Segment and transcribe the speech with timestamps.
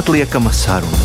[0.00, 0.96] neatliekama saruna.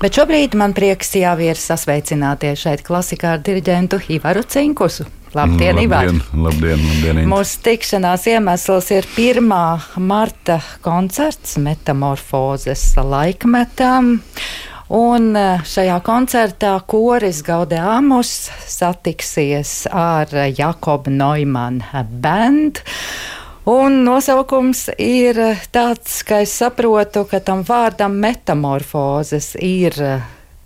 [0.00, 5.04] Bet šobrīd man prieks jau ir sasveicināties šeit klasikā ar diriģentu Ivaru Cinkusu.
[5.36, 6.08] Labdien, Ivar!
[6.08, 9.44] Labdien, labdien, labdien Mūsu tikšanās iemesls ir 1.
[10.00, 14.16] marta koncerts Metamorfozes laikmetam.
[14.90, 18.32] Un eh, šajā koncertā koris Gaudeamus
[18.66, 21.84] satiksies ar Jakobu Neumann
[22.24, 22.80] band.
[23.70, 25.38] Un nosaukums ir
[25.70, 29.94] tāds, ka es saprotu, ka tam vārdam metamorfozes ir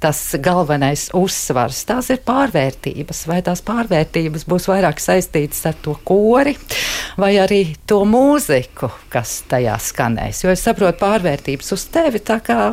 [0.04, 1.82] tas galvenais uzsvars.
[1.88, 6.52] Tās ir pārvērtības, vai tās pārvērtības būs vairāk saistītas ar to kori,
[7.20, 10.44] vai arī to mūziku, kas tajā skanēs.
[10.44, 12.70] Jo es saprotu, pārvērtības uz tevi tā kā,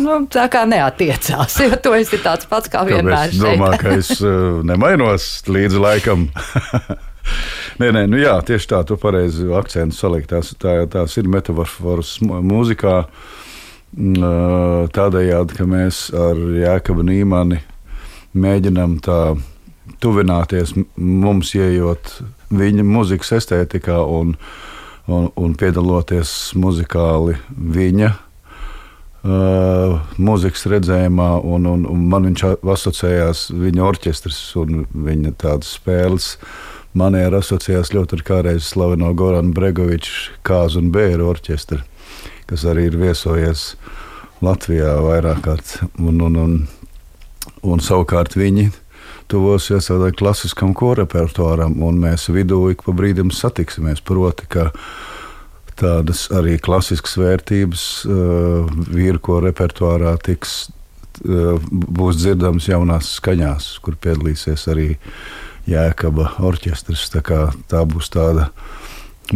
[0.00, 3.28] nu, tā kā neatiecās, jo tu esi tāds pats kā vienmēr.
[3.28, 6.28] Es domāju, ka es uh, nemainos līdz laikam.
[7.80, 10.30] Nē, nē, nu jā, tieši tā, tu pareizi akcentu salikt.
[10.32, 12.96] Tās, tā, tās ir metaforas mūzikā.
[13.90, 17.56] Uh, tādējādi, ka mēs ar Jēkabu Nīmani
[18.38, 19.34] mēģinām tā
[19.98, 22.12] tuvināties mums, ieejot
[22.54, 24.36] viņa mūzikas estētikā un,
[25.10, 31.30] un, un piedaloties muzikāli viņa uh, mūzikas redzējumā.
[31.42, 36.36] Un, un, un man viņš asociējās viņa orķestris un viņa tādas spēles.
[36.98, 41.84] Manēra asociējās ļoti ar kādreiz slaveno Goranu Bregoviču kāzu un bēru orķestri
[42.50, 43.74] kas arī ir viesojies
[44.42, 45.76] Latvijā vairāk kārt.
[46.00, 46.56] Un, un, un,
[47.62, 48.70] un savukārt viņi
[49.30, 54.02] tuvosies tādam klasiskam korepertuāram, un mēs vidū ik pa brīdim satiksimies.
[54.02, 54.48] Proti,
[55.78, 60.72] tādas arī klasiskas vērtības uh, vīru repertuārā tiks,
[61.22, 64.90] uh, būs dzirdamas jaunās skaņās, kur piedalīsies arī
[65.68, 67.08] Jēkaba orķestris.
[67.12, 67.22] Tā,
[67.68, 68.50] tā būs tāda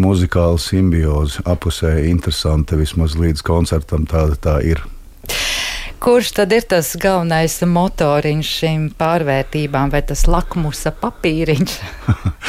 [0.01, 4.83] muzikāla simbioze, apusēji interesanta, vismaz līdz koncertam tāda tā ir.
[6.05, 11.77] Kurš tad ir tas galvenais motoriņš šīm pārvērtībām, vai tas lakmusa papīriņš?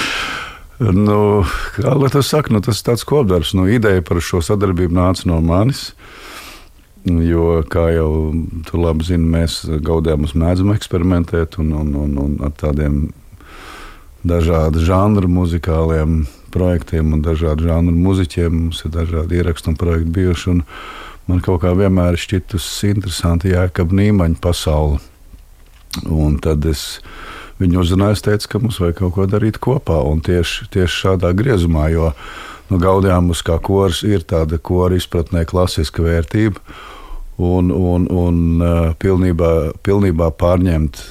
[1.07, 1.19] nu,
[1.77, 3.53] kā lai tas saka, nu, tas ir tāds kopdarbs.
[3.55, 5.93] Nu, ideja par šo sadarbību nāca no manis.
[7.05, 8.33] Jo, kā jau
[8.65, 13.03] tu labi zini, mēs gaudējām, mēdzam eksperimentēt un, un, un, un ar tādiem
[14.25, 18.53] dažādu žanru muzikāliem projektiem un dažādu žanru muzeķiem.
[18.53, 20.53] Mums ir dažādi ierakstu un projekti bijuši.
[20.55, 20.63] Un
[21.29, 25.01] man kaut kā vienmēr šķitusi interesanti Jēkab Nīmaņa pasaule.
[26.11, 26.99] Un tad es
[27.61, 30.01] viņu uzrunāju, es teicu, ka mums vajag kaut ko darīt kopā.
[30.09, 32.11] Un tieši, tieši šādā griezumā, jo
[32.71, 36.59] nu, gaudījām uz kā kors ir tāda kora izpratnē klasiska vērtība.
[37.35, 39.51] Un, un, un uh, pilnībā,
[39.83, 41.01] pilnībā pārņemt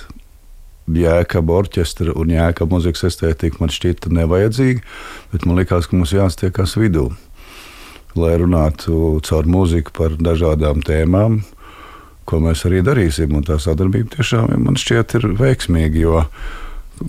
[0.91, 4.83] jēkaba orķestra un jēkaba mūzikas estētika man šķita nevajadzīga,
[5.33, 7.09] bet man liekas, ka mums jāstiekas vidū,
[8.19, 11.41] lai runātu caur mūziku par dažādām tēmām,
[12.28, 13.33] ko mēs arī darīsim.
[13.37, 16.22] Un tā sadarbība tiešām man šķiet ir veiksmīga, jo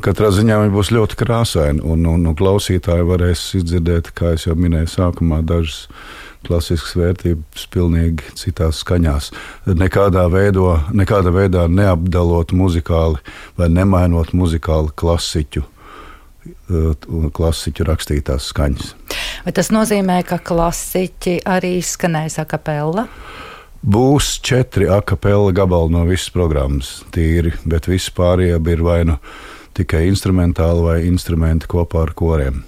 [0.05, 4.91] katrā ziņā viņa būs ļoti krāsaina, un, un, un klausītāji varēs izdzirdēt, kā jau minēju
[4.91, 5.85] sākumā, dažas
[6.45, 9.31] klasiskas vērtības pilnīgi citās skaņās.
[9.65, 13.21] Nekādā, veido, nekādā veidā neapdalot muzikāli
[13.57, 15.65] vai nemainot muzikāli klasiķu.
[16.45, 18.91] Eh, klasiķu rakstītās skaņas.
[19.45, 23.07] Vai tas nozīmē, ka klasiķi arī skanēs akapella?
[23.85, 29.17] Būs četri akapela gabali no visas programmas, tīri, bet viss pārējie ir vai nu
[29.75, 32.63] tikai instrumentāli vai instrumenti kopā ar koriem.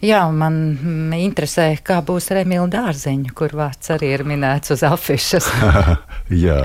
[0.00, 5.50] Jā, man mm, interesē, kā būs Remīla dārziņa, kur vārds arī ir minēts uz afišas.
[6.46, 6.62] Jā,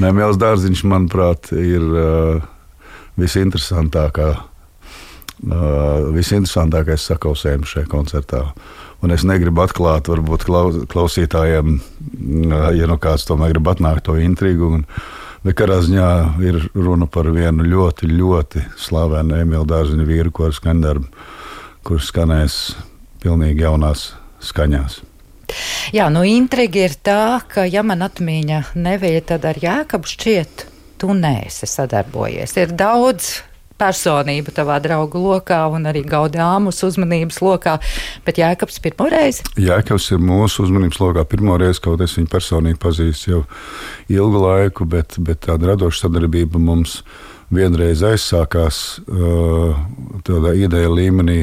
[0.00, 2.46] Remīls dārziņš, manuprāt, ir uh,
[3.20, 4.30] visinteresantākā.
[5.44, 8.46] Uh, visinteresantākais sakausējums šajā koncertā.
[9.04, 10.46] Un es negribu atklāt, varbūt
[10.88, 14.72] klausītājiem, uh, ja nu kāds tomēr grib atnākt to intrigu.
[14.78, 14.88] Un,
[15.44, 16.10] Bet katrā ziņā
[16.40, 21.10] ir runa par vienu ļoti, ļoti slavenu Emīlu Dārziņu vīru, kurš skandarbu
[21.84, 22.54] kurš skanēs
[23.22, 24.12] pilnīgi jaunās
[24.44, 25.02] skaņās.
[25.94, 30.64] Jā, nu intriga ir tā, ka, ja man atmiņa nevēja, tad ar Jēkabu šķiet,
[31.00, 32.56] tu neesi sadarbojies.
[32.56, 33.36] Ir daudz
[33.80, 37.76] personību tavā draugu lokā un arī gaudāmus uzmanības lokā,
[38.26, 39.46] bet Jēkabs pirmo reizi?
[39.60, 43.42] Jēkabs ir mūsu uzmanības lokā pirmo reizi, kaut es viņu personīgi pazīstu jau
[44.12, 47.00] ilgu laiku, bet, bet tāda radoša sadarbība mums
[47.54, 49.76] vienreiz aizsākās uh,
[50.26, 51.42] tādā ideja līmenī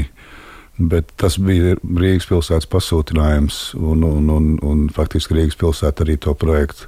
[0.82, 6.34] Bet tas bija Rīgas pilsētas pasūtinājums, un, un, un, un faktiski Rīgas pilsēta arī to
[6.38, 6.88] projektu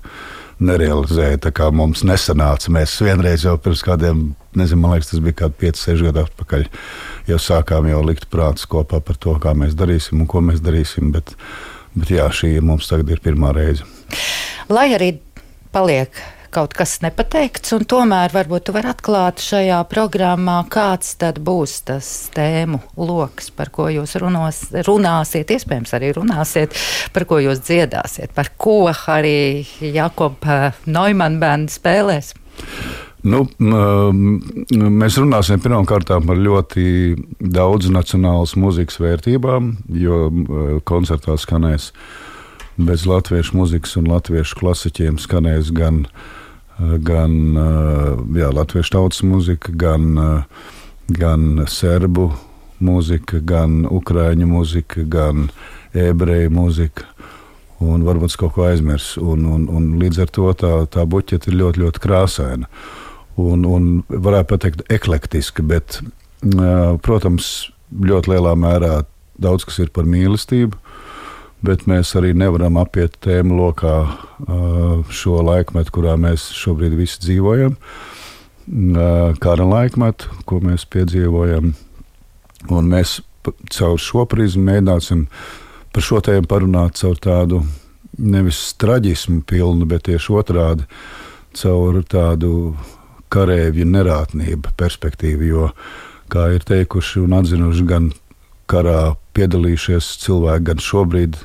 [0.70, 1.42] nerealizēja.
[1.48, 4.24] Tā kā mums nesanāca, mēs vienreiz jau pirms kādiem,
[4.58, 6.66] nezinu, man liekas, tas bija kādi 5, 6 gadi atpakaļ,
[7.32, 11.14] jau sākām jau likt prātus kopā par to, kā mēs darīsim un ko mēs darīsim.
[11.16, 11.36] Bet,
[11.94, 13.86] Bet jā, šī mums tagad ir pirmā reize.
[14.72, 15.12] Lai arī
[15.74, 16.10] paliek
[16.54, 22.10] kaut kas nepateikts, un tomēr varbūt tu vari atklāt šajā programmā, kāds tad būs tas
[22.36, 26.76] tēmu lokus, par ko jūs runos, runāsiet, iespējams arī runāsiet,
[27.16, 32.34] par ko jūs dziedāsiet, par ko arī Jakoba Neumann bērni spēlēs.
[33.24, 36.86] Nu, mēs runāsim pirmkārt par ļoti
[37.40, 40.28] daudz nacionālas mūzikas vērtībām, jo
[40.86, 41.94] koncertā skanēs
[42.76, 46.32] bez latviešu mūzikas un latviešu klasiķiem skanēs gan uh,
[46.80, 47.36] gan
[48.38, 50.18] jā, latviešu tautas mūzika, gan,
[51.12, 52.32] gan serbu
[52.84, 55.50] mūzika, gan ukrāņu mūzika, gan
[55.94, 57.08] ebreju mūzika.
[57.84, 59.22] Un varbūt es kaut ko aizmirsu.
[59.34, 62.70] Un, un, un līdz ar to tā, tā buķete ir ļoti, ļoti krāsaina.
[63.42, 66.00] Un, un varētu teikt, eklektiska, bet,
[67.04, 67.50] protams,
[67.94, 69.02] ļoti lielā mērā
[69.42, 70.78] daudz kas ir par mīlestību
[71.64, 73.96] bet mēs arī nevaram apiet tēmu lokā
[75.14, 77.78] šo laikmetu, kurā mēs šobrīd visi dzīvojam.
[79.44, 81.74] Kara laikmetu, ko mēs piedzīvojam.
[82.72, 83.22] Un mēs
[83.76, 85.26] caur šo prizmu mēģināsim
[85.94, 87.64] par šo tēmu parunāt caur tādu
[88.18, 90.88] nevis traģismu pilnu, bet tieši otrādi
[91.60, 92.74] caur tādu
[93.34, 95.48] karavīru nerātnību perspektīvu.
[95.50, 95.72] Jo,
[96.32, 98.12] kā ir teikuši un atzinuši gan
[98.70, 101.38] karā piedalījušies cilvēki gan šobrīd,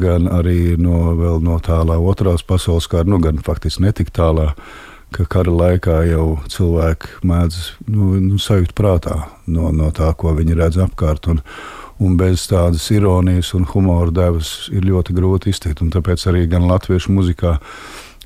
[0.00, 1.12] gan arī no,
[1.42, 4.52] no tālā otrās pasaules kara, nu, gan faktiski netik tālā.
[5.10, 7.56] Ka kara laikā jau cilvēki mēdz
[7.90, 9.16] nu, nu, sajūt prātā
[9.50, 11.26] no, no tā, ko viņi redz apkārt.
[11.32, 11.40] Un,
[11.98, 15.82] un bez tādas ironijas un humora devas ir ļoti grūti iztikt.
[15.96, 17.56] Tāpēc arī gan latviešu muzikā,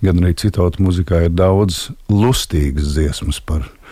[0.05, 3.84] gan arī citātu muzikā ir daudz lustīgas dziesmas par viņu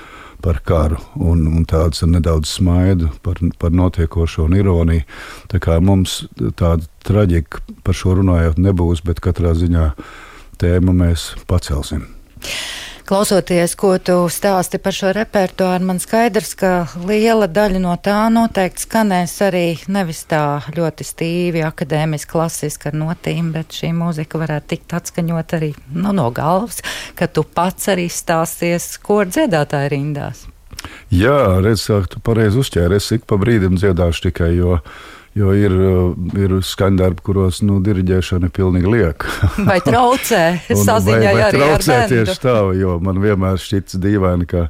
[0.43, 5.07] par karu un, un tāds nedaudz smaidu par, par notiekošo un ironiju.
[5.53, 6.23] Tā kā mums
[6.59, 9.93] tāda traģika par šo runājot nebūs, bet katrā ziņā
[10.63, 12.07] tēmu mēs pacelsim.
[13.13, 16.71] Klausoties, ko tu stāsti par šo repertuāru, man skaidrs, ka
[17.05, 20.41] liela daļa no tā noteikti skanēs arī nevis tā
[20.73, 26.31] ļoti stīvi, akadēmiski, klasiski ar notīm, bet šī mūzika varētu tikt atskaņot arī nu, no
[26.33, 26.81] galvas,
[27.13, 30.47] ka tu pats arī stāsties kor dziedātāju rindās.
[31.13, 34.81] Jā, redz, tu pareizi uzķēries, ik pa brīdim dziedāšu tikai, jo
[35.33, 35.73] Jo ir,
[36.37, 39.31] ir skaņdarbi, kuros nu, diriģēšana ir pilnīgi lieka.
[39.71, 40.43] vai traucē?
[40.69, 44.67] Saziņai vai, vai arī traucē tieši tā, jo man vienmēr šķits dīvaini, ka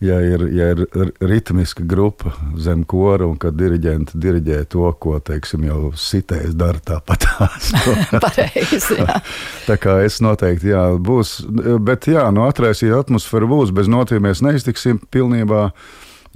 [0.00, 0.86] ja ir, ja ir
[1.20, 7.28] ritmiska grupa zem kora un kad diriģenti diriģē to, ko, teiksim, jau sitējs dara tāpat.
[8.24, 9.20] Pareizi, jā.
[9.68, 11.38] tā kā es noteikti, jā, būs,
[11.84, 15.70] bet jā, no atraisīt atmosfēru būs, bez notīm mēs neiztiksim pilnībā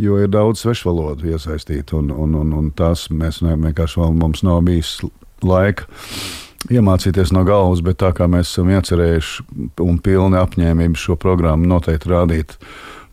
[0.00, 4.44] jo ir daudz svešvalodu iesaistītu, un, un, un, un tās mēs ne, vienkārši vēl mums
[4.46, 4.98] nav bijis
[5.44, 5.88] laika
[6.70, 9.44] iemācīties no galvas, bet tā kā mēs esam iecerējuši
[9.84, 12.56] un pilni apņēmību šo programmu noteikti rādīt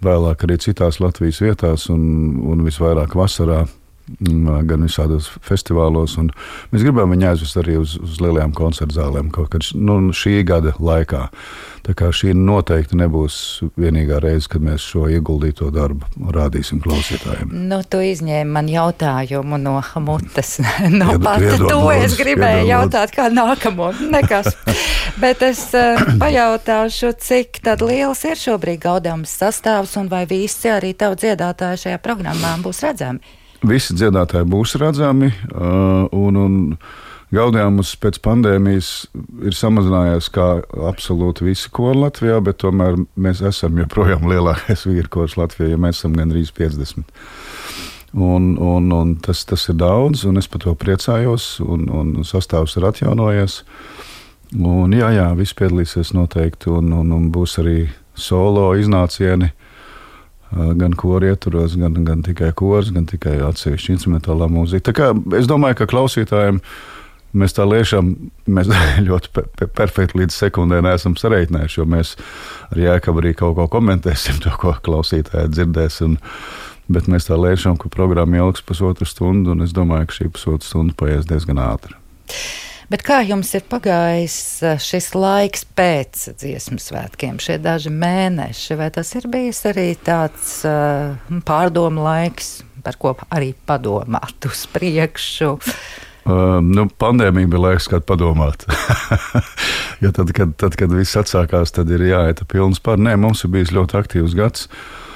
[0.04, 2.04] vēlāk arī citās Latvijas vietās un,
[2.44, 3.64] un visvairāk vasarā
[4.18, 6.16] gan visādos festivālos.
[6.72, 10.76] Mēs gribam viņu aizvest arī uz, uz lielajām koncertu zālēm kaut kad nu, šī gada
[10.80, 11.28] laikā.
[11.88, 13.36] Tā kā šī noteikti nebūs
[13.80, 17.54] vienīgā reize, kad mēs šo ieguldīto darbu rādīsim klausītājiem.
[17.70, 20.58] Nu, tu izņēmi man jautājumu no mutes.
[21.00, 23.94] no pati to es gribēju iedod, jautāt, kā nākamo.
[24.18, 24.52] Nekas.
[25.24, 31.16] Bet es uh, pajautāšu, cik liels ir šobrīd gaudāms sastāvs un vai visi arī tavu
[31.24, 33.24] dziedātāji šajā programmā būs redzami?
[33.66, 35.32] Visi dziedātāji būs redzami.
[35.50, 36.58] Uh, un, un
[37.28, 38.90] Gaudījums pēc pandēmijas
[39.44, 40.46] ir samazinājies kā
[40.88, 46.00] absolūti visi kori Latvijā, bet tomēr mēs esam joprojām lielākais vīru kors Latvijā, ja mēs
[46.00, 47.04] esam gandrīz 50.
[48.16, 52.78] Un, un, un tas, tas ir daudz, un es par to priecājos, un, un sastāvs
[52.80, 53.60] ir atjaunojies.
[54.56, 59.52] Un, jā, jā, viss piedalīsies noteikti, un, un, un būs arī solo iznācieni
[60.52, 64.90] gan kori ietvaros, gan, gan tikai kurs, gan tikai atsevišķa instrumentālā mūzika.
[64.90, 66.62] Tā kā es domāju, ka klausītājiem
[67.38, 68.14] mēs tā liešam,
[68.48, 68.72] mēs
[69.10, 72.16] ļoti pe pe perfekti līdz sekundē neesam sareiķinājuši, jo mēs
[72.72, 76.02] ar Jēkabu arī kaut ko komentēsim, to, ko klausītāji dzirdēs.
[76.08, 76.18] Un,
[76.88, 80.70] bet mēs tā liešam, ka programma ilgs pusotru stundu, un es domāju, ka šī pusotra
[80.70, 81.98] stunda paies diezgan ātri.
[82.88, 88.78] Bet kā jums ir pagājis eh, šis laiks pēc dziesmu svētkiem, šie daži mēneši?
[88.80, 91.18] Vai tas ir bijis arī tāds uh,
[91.48, 95.50] pārdomu laiks, par ko arī padomāt uz priekšu?
[96.28, 98.64] Uh, nu, pandēmija bija laiks, kad padomāt.
[100.04, 103.04] jo tad kad, tad, kad viss atsākās, tad ir jāiet pilns pār.
[103.04, 104.68] Nē, mums ir bijis ļoti aktīvs gads.
[104.72, 105.07] Uh,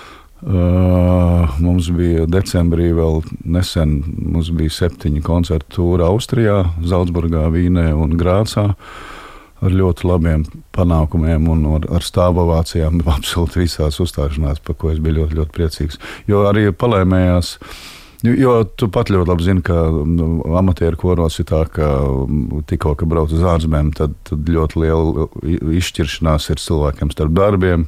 [0.41, 3.99] mums bija decembrī vēl nesen,
[4.33, 8.71] mums bija septiņi koncertu tūri Austrijā, Zaldzburgā, Vīnē un Grācā.
[9.61, 10.43] Ar ļoti labiem
[10.73, 16.01] panākumiem un ar, ar stāvovācijām absolūti visās uzstāšanās, par ko es biju ļoti, ļoti priecīgs.
[16.31, 17.75] Jo arī palēmējās uh,
[18.21, 19.75] Jo, tu pat ļoti labi zini, ka
[20.59, 21.87] amatieru koros ir tā, ka
[22.69, 25.25] tikko ka brauc uz ārzemēm, tad, tad ļoti liela
[25.79, 27.87] izšķiršanās ir cilvēkiem starp darbiem.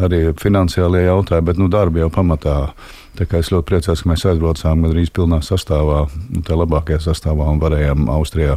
[0.00, 2.56] Arī finansiālie jautājumi, bet nu, darbi jau pamatā.
[3.18, 7.48] Tā kā es ļoti priecājos, ka mēs aizbraucām gandrīz pilnā sastāvā, nu, tā labākajā sastāvā
[7.52, 8.56] un varējām Austrijā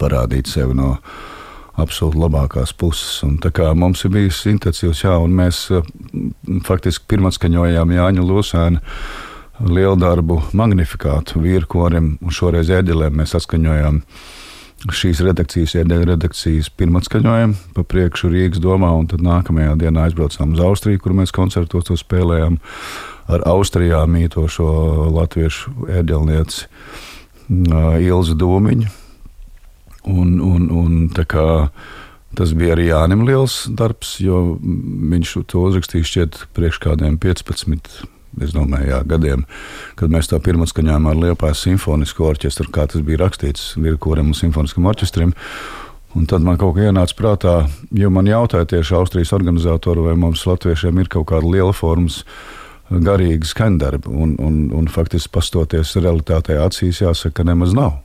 [0.00, 0.94] parādīt sevi no
[1.80, 3.22] absolūti labākās puses.
[3.26, 3.38] Un,
[3.78, 5.66] mums ir bijis intensīvs, jā, un mēs
[6.66, 8.84] faktiski pirmatskaņojām Jāņa Lūsēnu
[9.68, 14.00] lielu darbu magnifikātu vīru korim, un šoreiz ēdelēm mēs atskaņojām
[14.88, 21.02] šīs redakcijas, redakcijas pirmatskaņojumu pa priekšu Rīgas domā, un tad nākamajā dienā aizbraucām uz Austriju,
[21.04, 22.56] kur mēs koncertos to spēlējām
[23.30, 24.70] ar Austrijā mītošo
[25.14, 26.68] latviešu ēdelnieci
[27.50, 28.94] Ilzu Dūmiņu.
[30.10, 30.94] Un, un, un,
[32.38, 38.00] tas bija arī Jānim liels darbs, jo viņš to uzrakstīja šķiet priekš kādiem 15
[38.44, 39.44] es domāju, jā, gadiem,
[39.98, 44.38] kad mēs tā pirmā skaņojām ar Liepājas simfonisko orķestru, kā tas bija rakstīts Virkuram un
[44.38, 45.34] simfoniskam orķestram.
[46.18, 47.52] Un tad man kaut kā ienāca prātā,
[47.94, 52.24] jo man jautāja tieši Austrijas organizatori, vai mums latviešiem ir kaut kāda liela formas
[52.90, 54.10] garīga skandarba.
[54.10, 58.00] Un, un, un faktiski pastoties realitātei acīs, jāsaka, ka nemaz nav.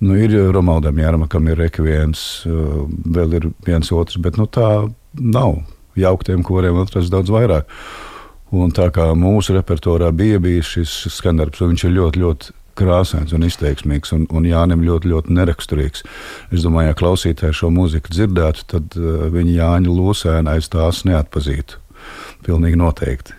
[0.00, 5.62] Nu, ir Romaldam Jārmakam, ir rekviens, vēl ir viens otrs, bet nu, tā nav.
[5.96, 7.70] Jauktiem koriem atrast daudz vairāk.
[8.56, 13.46] Un tā kā mūsu repertuārā bija bijis šis, skandarbs, viņš ir ļoti, ļoti krāsains un
[13.46, 16.04] izteiksmīgs, un, un Jānis ļoti, ļoti neraksturīgs.
[16.52, 21.80] Es domāju, ja klausītāji šo mūziku dzirdētu, tad uh, viņi Jāņa Lūsēna aiz tās neatpazītu.
[22.46, 23.34] Pilnīgi noteikti.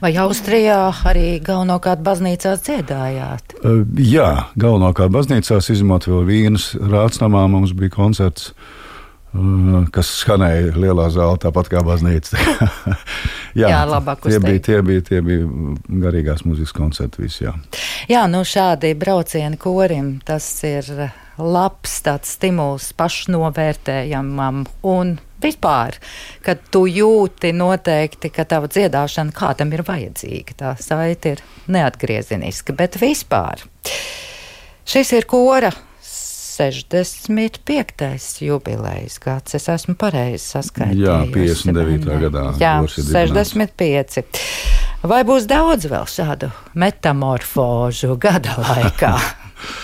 [0.00, 3.58] Vai Austrijā arī galvenokārt baznīcās dziedājāt?
[3.60, 8.54] Uh, jā, galvenokārt baznīcās, izņemot vēl vīnas rācnamā, mums bija koncerts.
[8.54, 8.87] Uh,
[9.92, 12.40] kas skanēja lielā zālē, tāpat kā baznīca.
[13.60, 15.46] jā, jā labāk tie bija, tie bija, tie bija
[16.06, 17.22] garīgās mūzikas koncerti.
[17.26, 17.54] Visi, jā.
[18.08, 20.88] jā, nu šādi braucieni korim, tas ir
[21.38, 25.98] labs tāds stimuls pašnovērtējamam un vispār,
[26.42, 30.56] kad tu jūti noteikti, ka tava dziedāšana kādam ir vajadzīga.
[30.58, 33.62] Tā saite ir neatgriezeniska, bet vispār.
[34.88, 35.70] Šis ir kora
[36.58, 38.42] 65.
[38.42, 39.54] jubilejas gads.
[39.54, 41.04] Es esmu pareizi saskaitījis.
[41.04, 42.16] Jā, 59.
[42.24, 42.44] gadā.
[42.58, 44.24] Jā, 65.
[45.06, 49.12] Vai būs daudz vēl šādu metamorfožu gada laikā?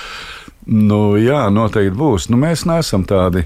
[0.90, 2.26] nu, jā, noteikti būs.
[2.32, 3.44] Nu, mēs neesam tādi.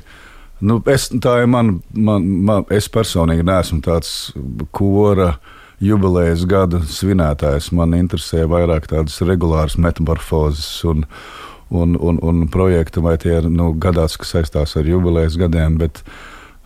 [0.65, 4.15] Nu, es, tā ir man, man, man, es personīgi neesmu tāds
[4.75, 5.35] kora
[5.85, 7.69] jubilejas gada svinētājs.
[7.77, 11.05] Man interesē vairāk tādas regulāras metamorfozes un,
[11.69, 15.79] un, un, un projekti, vai tie ir nu, gadās, kas saistās ar jubilejas gadiem.
[15.81, 16.03] Bet,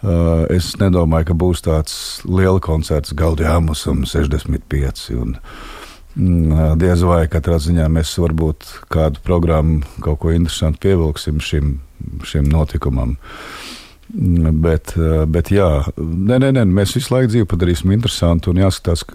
[0.04, 1.96] uh, es nedomāju, ka būs tāds
[2.28, 5.04] liels koncerts Gaudījāmus un 65.
[5.18, 5.36] Un,
[6.14, 11.76] mm, Diez vai katrā ziņā mēs varbūt kādu programmu, kaut ko interesantu pievilksim šim,
[12.28, 13.16] šim notikumam.
[14.12, 18.60] Mm, bet, uh, bet jā, nē, nē, nē, mēs visu laiku dzīvi padarīsim interesantu un
[18.60, 19.06] jāskatās,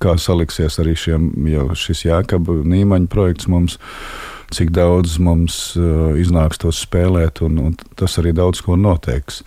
[0.00, 1.32] kā saliksies arī šiem,
[1.76, 3.76] šis Jēkabs Nīmaņa projekts mums.
[3.76, 9.42] Uh, cik daudz mums uh, iznāks tos spēlēt, un, un tas arī daudz ko noteiks.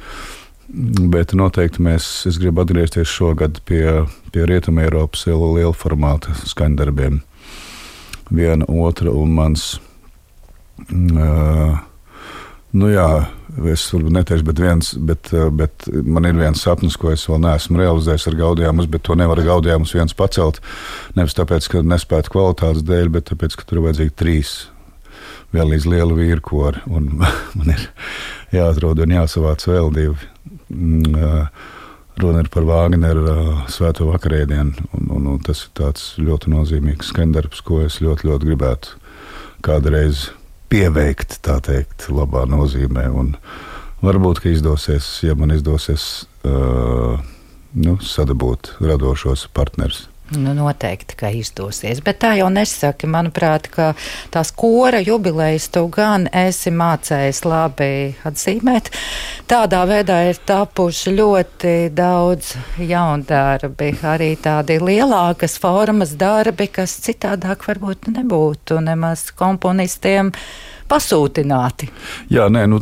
[0.68, 4.04] Bet noteikti mēs, es gribu atgriezties šogad pie,
[4.36, 7.22] pie Rietumē Eiropas liela formāta skaņdarbiem.
[8.28, 9.78] Viena, otra un mans.
[10.92, 11.80] Uh,
[12.76, 13.08] nu jā,
[13.72, 17.40] es varbūt neteikšu, bet, viens, bet, uh, bet man ir viens sapnis, ko es vēl
[17.48, 20.60] neesmu realizējis ar gaudījumus, bet to nevar gaudījumus viens pacelt.
[21.16, 24.58] Nevis tāpēc, ka nespētu kvalitātes dēļ, bet tāpēc, ka tur vajadzīgi trīs
[25.56, 26.84] vēl līdz lielu vīru kori.
[27.58, 27.88] Man ir
[28.56, 30.32] jāatrod un jāsavāc vēl divi.
[30.74, 31.48] Mm,
[32.22, 33.36] runa ir par Vāģneru
[33.72, 38.98] svēto vakarēdienu, un, un, un tas ir ļoti nozīmīgs skandarbs, ko es ļoti, ļoti gribētu
[39.66, 40.30] kādreiz
[40.72, 43.08] pieveikt, tā teikt, labā nozīmē.
[43.14, 43.34] Un
[44.04, 47.18] varbūt, ka izdosies, ja man izdosies uh,
[47.78, 50.08] nu, sadabūt radošos partnerus.
[50.36, 52.02] Nu, noteikti, ka izdosies.
[52.04, 53.08] Bet tā jau nesaka.
[53.08, 53.94] Manuprāt, ka
[54.34, 57.92] tās kora jubilejas tu gan esi mācējis labi
[58.28, 58.92] atzīmēt.
[59.48, 68.10] Tādā veidā ir tapuši ļoti daudz jaundarbi, arī tādi lielākas formas darbi, kas citādāk varbūt
[68.12, 70.34] nebūtu nemaz komponistiem
[70.92, 71.88] pasūtināti.
[72.36, 72.82] Jā, nē, nu,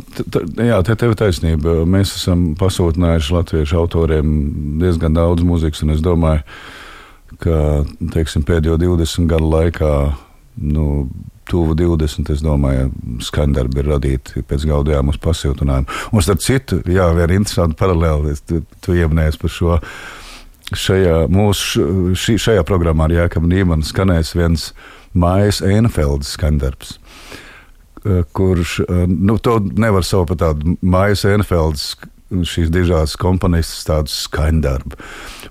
[0.58, 1.84] jā te tev taisnība.
[1.86, 4.34] Mēs esam pasūtinājuši latviešu autoriem
[4.82, 6.84] diezgan daudz mūzikas, un es domāju, ka
[7.42, 7.60] ka
[8.12, 9.92] teiksim, pēdējo 20 gadu laikā
[10.72, 11.06] nu,
[11.46, 12.90] tuvu 20, es domāju,
[13.22, 15.98] skandarbi ir radīti pēc gaudījām uz pasiltinājumu.
[16.12, 19.80] Un starp citu, jā, viena interesanta paralēla, tu, tu ieminējies par šo.
[20.66, 21.84] Šajā, mūsu,
[22.18, 24.72] ši, šajā programmā ar Jāekabu Nīmanu skanēs viens
[25.14, 26.96] Mājas Einfeldes skandarbs
[28.32, 31.94] kurš, nu, to nevar saukt par tādu Mājas Einfeldes
[32.26, 34.98] šīs dižās komponistas tādu skaņdarbu.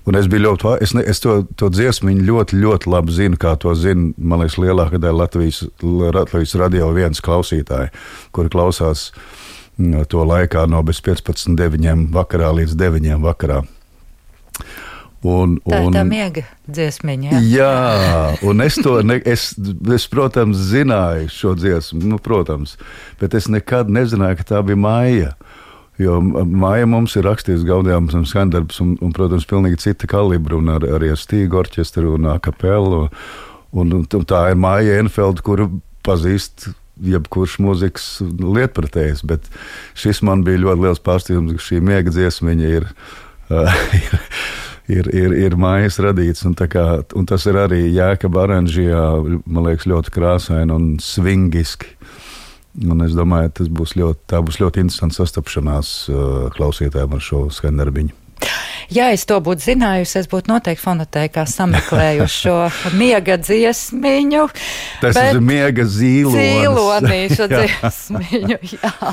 [0.06, 3.56] Un es biju ļoti, es, ne, es to, to dziesmu ļoti, ļoti labi zinu, kā
[3.58, 7.90] to zina, man liekas, lielākā daļa Latvijas, Latvijas radio viens klausītāji,
[8.36, 9.08] kuri klausās
[9.80, 13.64] mm, to laikā no bez 15, 9 vakarā līdz 9 vakarā.
[15.26, 17.40] Un, tā ir tā miega dziesmiņa.
[17.50, 19.48] Jā, jā un es to, ne, es,
[19.96, 22.76] es, protams, zināju šo dziesmu, nu, protams,
[23.18, 25.32] bet es nekad nezināju, ka tā bija māja.
[26.00, 30.74] Jo māja mums ir rakstījusi gaudījums un skandarbs, un, un, protams, pilnīgi cita kalibra, un
[30.74, 33.06] ar, arī ar stīgu orķestru un akapelu.
[33.76, 35.70] Un, un, un tā ir māja Enfeld, kuru
[36.06, 36.68] pazīst
[37.04, 38.06] jebkurš mūzikas
[38.40, 39.48] lietpratējs, bet
[39.98, 42.86] šis man bija ļoti liels pārsteigums, ka šī miega dziesmiņa ir,
[43.52, 44.16] uh, ir,
[44.98, 46.86] ir, ir, ir mājas radīts, un, kā,
[47.16, 49.02] un tas ir arī Jēkab oranžijā,
[49.44, 51.92] man liekas, ļoti krāsaini un svingiski.
[52.84, 58.22] Un es domāju, tas būs ļoti, būs ļoti interesants sastapšanās uh, klausītājiem ar šo skandarbiņu.
[58.92, 62.56] Ja es to būtu zinājusi, es būtu noteikti fonotēkā sameklējuši šo
[63.00, 64.44] miega dziesmiņu.
[65.02, 66.38] Tas ir miega zīlonis.
[66.38, 69.12] Zīlonīša dziesmiņu, jā.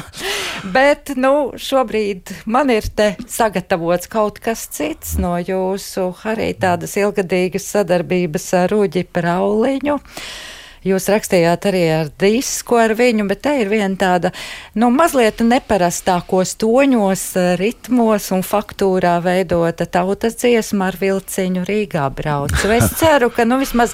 [0.75, 7.71] Bet, nu, šobrīd man ir te sagatavots kaut kas cits no jūsu arī tādas ilgadīgas
[7.73, 9.97] sadarbības ar Rūģi Prauliņu.
[10.83, 14.33] Jūs rakstījāt arī ar disku ar viņu, bet te ir viena tāda,
[14.75, 17.23] nu, mazliet neparastākos toņos,
[17.61, 22.67] ritmos un faktūrā veidota tautas dziesma ar vilciņu Rīgā braucu.
[22.83, 23.93] Es ceru, ka, nu, vismaz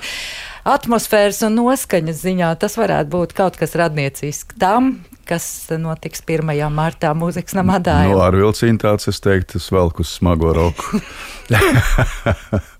[0.67, 4.95] atmosfēras un noskaņas ziņā tas varētu būt kaut kas radniecisks tam,
[5.29, 5.45] kas
[5.77, 6.49] notiks 1.
[6.73, 7.77] martā mūzikas namā.
[7.85, 11.03] Nu, ar vilciņu tāds es teiktu, es velku uz smago roku.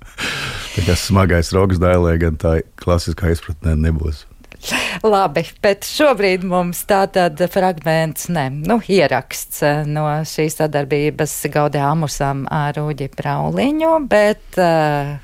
[0.76, 4.26] Tā kā smagais rokas dailē, gan tā klasiskā izpratnē nebūs.
[5.08, 11.86] Labi, bet šobrīd mums tā tad fragments, ne, nu, ieraksts eh, no šīs sadarbības Gaudē
[11.88, 15.16] Amusam ar Uģi Prauliņu, bet uh,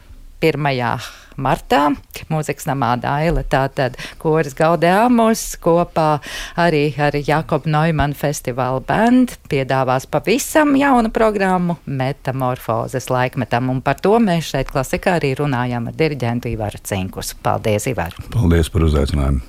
[0.41, 0.97] pirmajā
[1.37, 1.89] martā
[2.31, 3.43] mūzikas namā Daila.
[3.47, 6.19] Tātad koris Gaudēmus kopā
[6.59, 13.69] arī ar Jakobu Neumann festivāla band piedāvās pavisam jaunu programmu Metamorfozes laikmetam.
[13.73, 17.35] Un par to mēs šeit klasikā arī runājam ar diriģentu Ivaru Cinkus.
[17.43, 18.15] Paldies, Ivar!
[18.33, 19.43] Paldies par uzaicinājumu!